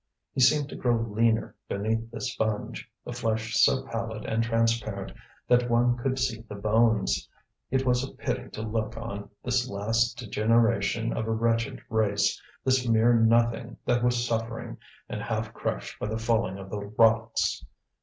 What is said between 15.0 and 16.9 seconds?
and half crushed by the falling of the